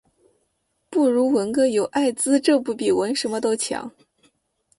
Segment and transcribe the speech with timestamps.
[0.89, 3.91] 不如纹个“有艾滋”这不比纹什么都强